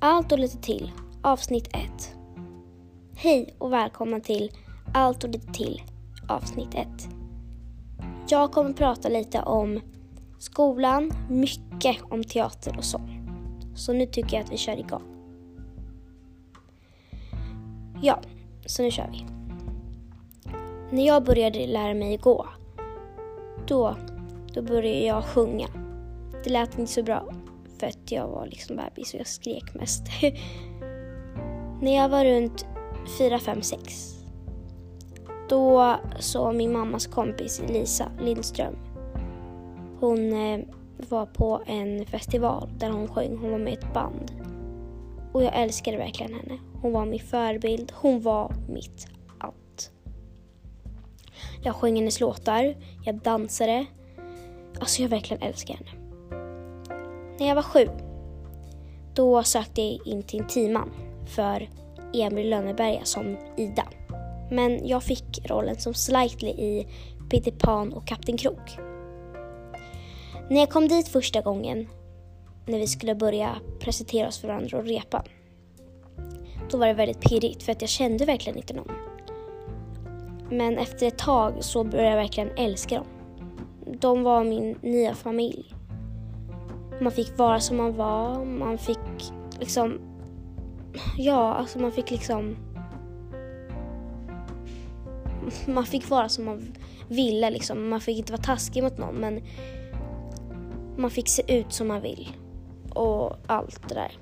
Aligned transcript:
Allt 0.00 0.32
och 0.32 0.38
lite 0.38 0.58
till, 0.58 0.92
avsnitt 1.22 1.68
1. 1.68 2.16
Hej 3.16 3.54
och 3.58 3.72
välkomna 3.72 4.20
till 4.20 4.50
Allt 4.94 5.24
och 5.24 5.30
lite 5.30 5.52
till, 5.52 5.82
avsnitt 6.28 6.74
1. 6.74 6.88
Jag 8.28 8.52
kommer 8.52 8.72
prata 8.72 9.08
lite 9.08 9.42
om 9.42 9.80
skolan, 10.38 11.12
mycket 11.30 11.96
om 12.10 12.24
teater 12.24 12.78
och 12.78 12.84
sång. 12.84 13.30
Så 13.74 13.92
nu 13.92 14.06
tycker 14.06 14.36
jag 14.36 14.44
att 14.44 14.52
vi 14.52 14.56
kör 14.56 14.78
igång. 14.78 15.02
Ja, 18.02 18.20
så 18.66 18.82
nu 18.82 18.90
kör 18.90 19.10
vi. 19.12 19.26
När 20.96 21.06
jag 21.06 21.24
började 21.24 21.66
lära 21.66 21.94
mig 21.94 22.16
gå, 22.16 22.46
då, 23.66 23.96
då 24.54 24.62
började 24.62 25.06
jag 25.06 25.24
sjunga. 25.24 25.68
Det 26.44 26.50
lät 26.50 26.78
inte 26.78 26.92
så 26.92 27.02
bra 27.02 27.24
för 27.80 27.86
att 27.86 28.12
jag 28.12 28.28
var 28.28 28.46
liksom 28.46 28.76
bebis 28.76 29.14
och 29.14 29.20
jag 29.20 29.26
skrek 29.26 29.74
mest. 29.74 30.02
När 31.80 31.96
jag 31.96 32.08
var 32.08 32.24
runt 32.24 32.66
4, 33.18 33.38
5, 33.38 33.62
6 33.62 34.18
då 35.48 35.96
såg 36.18 36.54
min 36.54 36.72
mammas 36.72 37.06
kompis 37.06 37.62
Lisa 37.68 38.10
Lindström. 38.20 38.76
Hon 40.00 40.32
eh, 40.32 40.60
var 41.08 41.26
på 41.26 41.62
en 41.66 42.06
festival 42.06 42.70
där 42.78 42.90
hon 42.90 43.08
sjöng. 43.08 43.36
Hon 43.36 43.50
var 43.50 43.58
med 43.58 43.72
i 43.72 43.76
ett 43.76 43.94
band. 43.94 44.32
Och 45.32 45.42
jag 45.42 45.56
älskade 45.56 45.96
verkligen 45.96 46.34
henne. 46.34 46.58
Hon 46.82 46.92
var 46.92 47.06
min 47.06 47.20
förebild. 47.20 47.92
Hon 47.94 48.20
var 48.20 48.54
mitt 48.68 49.06
allt. 49.38 49.90
Jag 51.62 51.74
sjöng 51.74 51.96
hennes 51.96 52.20
låtar. 52.20 52.76
Jag 53.04 53.14
dansade. 53.14 53.86
Alltså 54.80 55.02
jag 55.02 55.08
verkligen 55.08 55.42
älskar 55.42 55.74
henne. 55.74 55.90
När 57.38 57.48
jag 57.48 57.54
var 57.54 57.62
sju, 57.62 57.88
då 59.14 59.42
sökte 59.42 59.82
jag 59.82 60.06
in 60.06 60.22
till 60.22 60.40
en 60.40 60.46
teamman 60.46 60.90
för 61.26 61.68
Emil 62.14 62.50
Lönneberga 62.50 63.04
som 63.04 63.36
Ida. 63.56 63.88
Men 64.50 64.86
jag 64.86 65.02
fick 65.02 65.50
rollen 65.50 65.76
som 65.76 65.94
Slightly 65.94 66.48
i 66.48 66.86
Peter 67.30 67.50
Pan 67.50 67.92
och 67.92 68.06
Kapten 68.06 68.36
Krok. 68.36 68.78
När 70.50 70.60
jag 70.60 70.70
kom 70.70 70.88
dit 70.88 71.08
första 71.08 71.40
gången, 71.40 71.88
när 72.66 72.78
vi 72.78 72.86
skulle 72.86 73.14
börja 73.14 73.56
presentera 73.80 74.28
oss 74.28 74.38
för 74.38 74.48
varandra 74.48 74.78
och 74.78 74.84
repa, 74.84 75.24
då 76.70 76.78
var 76.78 76.86
det 76.86 76.94
väldigt 76.94 77.20
pirrigt 77.20 77.62
för 77.62 77.72
att 77.72 77.80
jag 77.80 77.90
kände 77.90 78.24
verkligen 78.24 78.58
inte 78.58 78.74
någon. 78.74 78.92
Men 80.50 80.78
efter 80.78 81.06
ett 81.06 81.18
tag 81.18 81.54
så 81.60 81.84
började 81.84 82.08
jag 82.08 82.16
verkligen 82.16 82.50
älska 82.56 82.94
dem. 82.94 83.06
De 84.00 84.22
var 84.22 84.44
min 84.44 84.78
nya 84.82 85.14
familj. 85.14 85.74
Man 87.00 87.12
fick 87.12 87.38
vara 87.38 87.60
som 87.60 87.76
man 87.76 87.96
var, 87.96 88.44
man 88.44 88.78
fick 88.78 88.98
liksom... 89.58 90.00
Ja, 91.16 91.54
alltså 91.54 91.78
man 91.78 91.92
fick 91.92 92.10
liksom... 92.10 92.56
Man 95.66 95.86
fick 95.86 96.10
vara 96.10 96.28
som 96.28 96.44
man 96.44 96.74
ville 97.08 97.50
liksom. 97.50 97.88
Man 97.88 98.00
fick 98.00 98.18
inte 98.18 98.32
vara 98.32 98.42
taskig 98.42 98.82
mot 98.82 98.98
någon 98.98 99.14
men 99.14 99.42
man 100.96 101.10
fick 101.10 101.28
se 101.28 101.58
ut 101.58 101.72
som 101.72 101.88
man 101.88 102.02
vill. 102.02 102.28
Och 102.94 103.36
allt 103.46 103.88
det 103.88 103.94
där. 103.94 104.18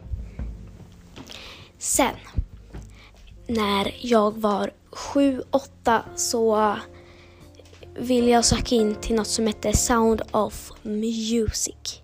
Sen, 1.79 2.15
när 3.47 3.95
jag 4.01 4.37
var 4.37 4.71
sju, 4.91 5.43
åtta 5.51 6.03
så 6.17 6.75
ville 7.95 8.31
jag 8.31 8.45
söka 8.45 8.75
in 8.75 8.95
till 8.95 9.17
något 9.17 9.27
som 9.27 9.47
hette 9.47 9.77
Sound 9.77 10.23
of 10.31 10.73
Music. 10.83 12.03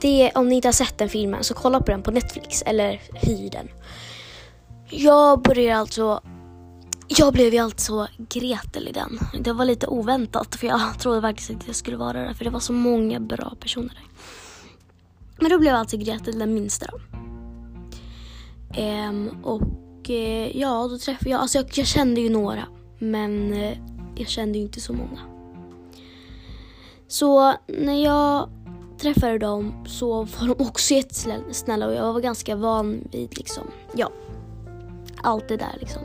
Det, 0.00 0.32
om 0.34 0.48
ni 0.48 0.54
inte 0.54 0.68
har 0.68 0.72
sett 0.72 0.98
den 0.98 1.08
filmen 1.08 1.44
så 1.44 1.54
kolla 1.54 1.80
på 1.80 1.90
den 1.90 2.02
på 2.02 2.10
Netflix 2.10 2.62
eller 2.62 3.00
hyr 3.14 3.50
den. 3.50 3.68
Jag 4.90 5.42
började 5.42 5.80
alltså 5.80 6.20
jag 7.18 7.32
blev 7.32 7.54
ju 7.54 7.58
alltså 7.58 8.08
Gretel 8.18 8.88
i 8.88 8.92
den. 8.92 9.18
Det 9.40 9.52
var 9.52 9.64
lite 9.64 9.86
oväntat 9.86 10.56
för 10.56 10.66
jag 10.66 10.98
trodde 10.98 11.20
faktiskt 11.20 11.50
inte 11.50 11.66
jag 11.66 11.76
skulle 11.76 11.96
vara 11.96 12.12
där 12.12 12.34
för 12.34 12.44
det 12.44 12.50
var 12.50 12.60
så 12.60 12.72
många 12.72 13.20
bra 13.20 13.54
personer 13.60 13.88
där. 13.88 14.04
Men 15.40 15.50
då 15.50 15.58
blev 15.58 15.74
alltså 15.74 15.96
Gretel 15.96 16.38
den 16.38 16.54
minsta 16.54 16.86
då. 16.86 16.98
Ehm, 18.74 19.28
och 19.42 20.10
eh, 20.10 20.56
ja, 20.56 20.88
då 20.90 20.98
träffade 20.98 21.30
jag, 21.30 21.40
alltså 21.40 21.58
jag, 21.58 21.66
jag 21.74 21.86
kände 21.86 22.20
ju 22.20 22.28
några 22.28 22.64
men 22.98 23.52
eh, 23.52 23.78
jag 24.16 24.28
kände 24.28 24.58
ju 24.58 24.64
inte 24.64 24.80
så 24.80 24.92
många. 24.92 25.20
Så 27.08 27.54
när 27.66 28.04
jag 28.04 28.48
träffade 29.00 29.38
dem 29.38 29.84
så 29.86 30.22
var 30.22 30.46
de 30.46 30.66
också 30.68 30.94
jättesnälla 30.94 31.86
och 31.86 31.94
jag 31.94 32.12
var 32.12 32.20
ganska 32.20 32.56
van 32.56 33.08
vid 33.12 33.38
liksom, 33.38 33.64
ja, 33.94 34.10
allt 35.22 35.48
det 35.48 35.56
där 35.56 35.76
liksom. 35.80 36.02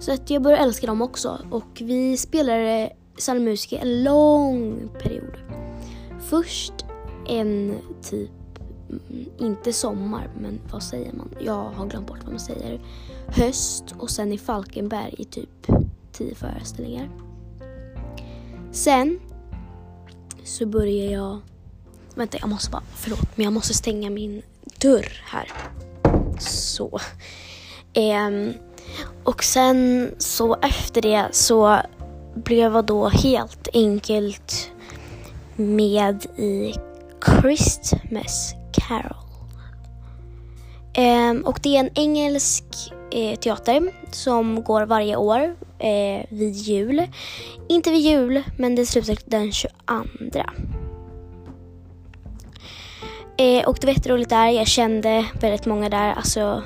Så 0.00 0.12
att 0.12 0.30
jag 0.30 0.42
började 0.42 0.62
älska 0.62 0.86
dem 0.86 1.02
också 1.02 1.38
och 1.50 1.80
vi 1.80 2.16
spelade 2.16 2.92
psalmmusik 3.16 3.72
en 3.72 4.04
lång 4.04 4.88
period. 5.02 5.36
Först 6.20 6.72
en 7.28 7.78
typ, 8.02 8.30
mm, 8.88 9.26
inte 9.38 9.72
sommar, 9.72 10.30
men 10.40 10.60
vad 10.72 10.82
säger 10.82 11.12
man? 11.12 11.34
Jag 11.40 11.70
har 11.70 11.86
glömt 11.86 12.06
bort 12.06 12.18
vad 12.22 12.30
man 12.30 12.40
säger. 12.40 12.80
Höst 13.26 13.94
och 13.98 14.10
sen 14.10 14.32
i 14.32 14.38
Falkenberg 14.38 15.14
i 15.18 15.24
typ 15.24 15.66
tio 16.12 16.34
föreställningar. 16.34 17.10
Sen 18.72 19.20
så 20.44 20.66
började 20.66 21.12
jag 21.12 21.40
Vänta, 22.14 22.38
jag 22.40 22.48
måste 22.48 22.70
bara, 22.70 22.82
förlåt, 22.96 23.36
men 23.36 23.44
jag 23.44 23.52
måste 23.52 23.74
stänga 23.74 24.10
min 24.10 24.42
dörr 24.78 25.22
här. 25.24 25.52
Så. 26.40 27.00
Ehm, 27.92 28.52
och 29.24 29.44
sen 29.44 30.10
så 30.18 30.54
efter 30.54 31.02
det 31.02 31.28
så 31.32 31.78
blev 32.34 32.74
jag 32.74 32.84
då 32.84 33.08
helt 33.08 33.68
enkelt 33.72 34.70
med 35.56 36.24
i 36.24 36.74
Christmas 37.40 38.54
Carol. 38.72 39.16
Ehm, 40.94 41.42
och 41.42 41.60
det 41.62 41.76
är 41.76 41.80
en 41.80 41.90
engelsk 41.94 42.64
eh, 43.10 43.38
teater 43.38 43.92
som 44.10 44.62
går 44.62 44.86
varje 44.86 45.16
år 45.16 45.56
eh, 45.78 46.26
vid 46.28 46.52
jul. 46.52 47.06
Inte 47.68 47.90
vid 47.90 48.00
jul, 48.00 48.42
men 48.58 48.74
det 48.74 48.86
slutar 48.86 49.30
den 49.30 49.52
22. 49.52 49.72
Eh, 53.42 53.68
och 53.68 53.76
det 53.80 53.86
var 53.86 53.94
jätteroligt 53.94 54.30
där. 54.30 54.48
Jag 54.48 54.66
kände 54.66 55.26
väldigt 55.40 55.66
många 55.66 55.88
där. 55.88 56.12
Alltså, 56.12 56.62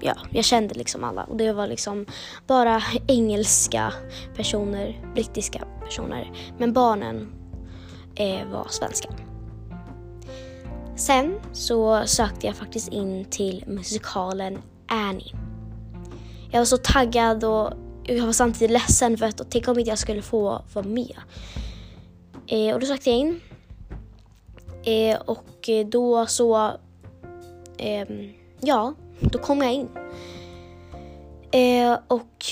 ja, 0.00 0.14
jag 0.30 0.44
kände 0.44 0.74
liksom 0.74 1.04
alla. 1.04 1.24
Och 1.24 1.36
det 1.36 1.52
var 1.52 1.66
liksom 1.66 2.06
bara 2.46 2.82
engelska 3.06 3.92
personer, 4.36 5.00
brittiska 5.14 5.62
personer. 5.84 6.32
Men 6.58 6.72
barnen 6.72 7.32
eh, 8.16 8.48
var 8.52 8.66
svenska. 8.70 9.08
Sen 10.96 11.40
så 11.52 12.02
sökte 12.06 12.46
jag 12.46 12.56
faktiskt 12.56 12.88
in 12.88 13.24
till 13.24 13.64
musikalen 13.66 14.58
Annie. 14.88 15.34
Jag 16.50 16.60
var 16.60 16.64
så 16.64 16.76
taggad 16.76 17.44
och 17.44 17.72
jag 18.04 18.26
var 18.26 18.32
samtidigt 18.32 18.70
ledsen 18.70 19.18
för 19.18 19.26
att 19.26 19.40
tänk 19.50 19.68
om 19.68 19.78
inte 19.78 19.90
jag 19.90 19.98
skulle 19.98 20.22
få 20.22 20.62
vara 20.72 20.86
med. 20.86 21.16
Eh, 22.46 22.74
och 22.74 22.80
då 22.80 22.86
sökte 22.86 23.10
jag 23.10 23.18
in 23.18 23.40
Eh, 24.84 25.20
och 25.20 25.68
eh, 25.68 25.86
då 25.86 26.26
så, 26.26 26.72
eh, 27.78 28.08
ja, 28.60 28.94
då 29.20 29.38
kom 29.38 29.62
jag 29.62 29.72
in. 29.72 29.88
Eh, 31.52 31.98
och 32.08 32.44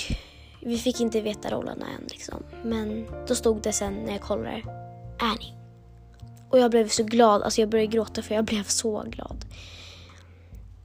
vi 0.59 0.77
fick 0.77 1.01
inte 1.01 1.21
veta 1.21 1.49
rollerna 1.49 1.85
än 1.85 2.07
liksom. 2.07 2.43
Men 2.63 3.05
då 3.27 3.35
stod 3.35 3.61
det 3.61 3.71
sen 3.71 3.93
när 3.93 4.11
jag 4.11 4.21
kollade 4.21 4.61
Annie. 5.19 5.53
Och 6.49 6.59
jag 6.59 6.71
blev 6.71 6.87
så 6.87 7.03
glad, 7.03 7.41
alltså 7.43 7.61
jag 7.61 7.69
började 7.69 7.91
gråta 7.91 8.21
för 8.21 8.35
jag 8.35 8.45
blev 8.45 8.63
så 8.63 9.03
glad. 9.07 9.45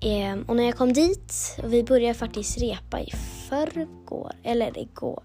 Eh, 0.01 0.39
och 0.47 0.57
när 0.57 0.65
jag 0.65 0.77
kom 0.77 0.93
dit, 0.93 1.57
vi 1.65 1.83
började 1.83 2.15
faktiskt 2.15 2.59
repa 2.59 3.01
i 3.01 3.11
förrgår, 3.49 4.33
eller 4.43 4.79
igår. 4.79 5.23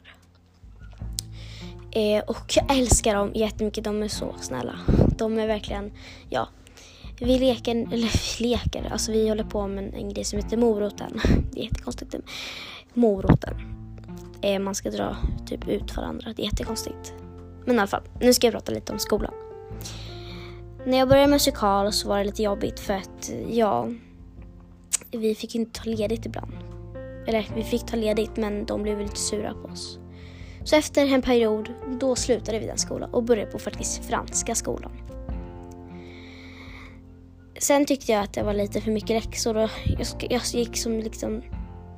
Eh, 1.95 2.23
och 2.23 2.53
jag 2.55 2.77
älskar 2.77 3.15
dem 3.15 3.31
jättemycket, 3.33 3.83
de 3.83 4.03
är 4.03 4.07
så 4.07 4.35
snälla. 4.41 4.75
De 5.17 5.39
är 5.39 5.47
verkligen, 5.47 5.91
ja. 6.29 6.47
Vi 7.19 7.39
leker, 7.39 7.71
eller 7.71 8.37
vi 8.39 8.49
leker, 8.49 8.89
alltså 8.91 9.11
vi 9.11 9.29
håller 9.29 9.43
på 9.43 9.67
med 9.67 9.93
en 9.93 10.13
grej 10.13 10.23
som 10.23 10.39
heter 10.39 10.57
moroten. 10.57 11.21
Det 11.51 11.59
är 11.59 11.63
jättekonstigt. 11.63 12.15
Moroten. 12.93 13.53
Eh, 14.41 14.59
man 14.59 14.75
ska 14.75 14.89
dra 14.89 15.17
typ 15.45 15.67
ut 15.67 15.97
varandra, 15.97 16.33
det 16.35 16.41
är 16.41 16.45
jättekonstigt. 16.45 17.13
Men 17.65 17.75
i 17.75 17.79
alla 17.79 17.87
fall, 17.87 18.03
nu 18.21 18.33
ska 18.33 18.47
jag 18.47 18.53
prata 18.53 18.71
lite 18.71 18.93
om 18.93 18.99
skolan. 18.99 19.33
När 20.85 20.97
jag 20.97 21.09
började 21.09 21.31
musikal 21.31 21.93
så 21.93 22.09
var 22.09 22.17
det 22.17 22.23
lite 22.23 22.43
jobbigt 22.43 22.79
för 22.79 22.93
att, 22.93 23.31
ja, 23.49 23.89
vi 25.11 25.35
fick 25.35 25.55
inte 25.55 25.81
ta 25.81 25.89
ledigt 25.89 26.25
ibland. 26.25 26.51
Eller 27.27 27.47
vi 27.55 27.63
fick 27.63 27.85
ta 27.85 27.95
ledigt 27.95 28.37
men 28.37 28.65
de 28.65 28.83
blev 28.83 28.99
lite 28.99 29.19
sura 29.19 29.53
på 29.53 29.67
oss. 29.67 29.99
Så 30.65 30.75
efter 30.75 31.05
en 31.05 31.21
period, 31.21 31.69
då 31.99 32.15
slutade 32.15 32.59
vi 32.59 32.65
den 32.65 32.77
skolan 32.77 33.13
och 33.13 33.23
började 33.23 33.51
på 33.51 33.59
faktiskt 33.59 34.05
franska 34.05 34.55
skolan. 34.55 34.91
sen 37.59 37.85
tyckte 37.85 38.11
jag 38.11 38.23
att 38.23 38.33
det 38.33 38.43
var 38.43 38.53
lite 38.53 38.81
för 38.81 38.91
mycket 38.91 39.09
läxor 39.09 39.57
och 39.57 39.69
jag, 39.85 40.07
jag 40.29 40.41
gick 40.45 40.77
som 40.77 40.99
liksom 40.99 41.41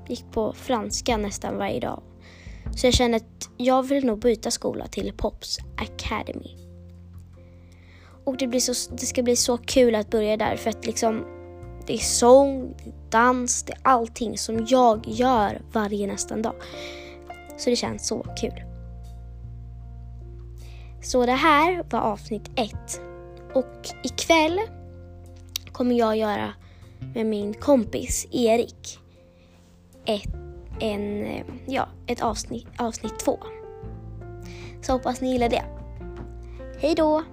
gick 0.08 0.32
på 0.32 0.54
franska 0.54 1.18
nästan 1.18 1.58
varje 1.58 1.80
dag. 1.80 2.02
Så 2.76 2.88
jag 2.88 2.94
kände 2.94 3.18
att 3.18 3.50
jag 3.58 3.84
vill 3.84 4.06
nog 4.06 4.20
byta 4.20 4.52
skola 4.52 4.88
till 4.88 5.14
Pops 5.18 5.60
Academy. 5.78 6.58
Och 8.26 8.38
det, 8.38 8.48
blir 8.48 8.60
så, 8.60 8.96
det 8.96 9.06
ska 9.06 9.24
bli 9.24 9.36
så 9.36 9.58
kul 9.58 9.96
att 9.96 10.10
börja 10.10 10.38
där 10.38 10.56
för 10.56 10.70
att 10.70 10.86
liksom 10.86 11.26
det 11.88 11.94
är 11.94 11.98
sång, 11.98 12.76
det 12.78 12.90
är 12.90 12.94
dans, 13.10 13.64
det 13.64 13.74
är 13.74 13.80
allting 13.84 14.38
som 14.38 14.66
jag 14.70 15.08
gör 15.08 15.62
varje 15.72 16.08
nästan 16.08 16.42
dag. 16.42 16.56
Så 17.58 17.70
det 17.70 17.76
känns 17.76 18.08
så 18.08 18.26
kul. 18.40 18.64
Så 21.02 21.26
det 21.26 21.32
här 21.32 21.84
var 21.90 22.00
avsnitt 22.00 22.52
ett. 22.56 23.02
Och 23.54 23.88
ikväll 24.04 24.60
kommer 25.72 25.96
jag 25.96 26.18
göra 26.18 26.54
med 27.14 27.26
min 27.26 27.54
kompis 27.54 28.28
Erik 28.32 29.00
ett, 30.06 30.34
en, 30.80 31.26
ja, 31.68 31.88
ett 32.08 32.22
avsnitt, 32.22 32.68
avsnitt 32.78 33.20
två. 33.20 33.40
Så 34.82 34.94
hoppas 34.94 35.22
ni 35.22 35.32
gillar 35.32 35.50
det. 35.50 35.64
Hej 36.80 36.96
då! 36.96 37.24